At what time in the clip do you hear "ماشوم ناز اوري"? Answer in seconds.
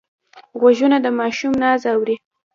1.19-2.15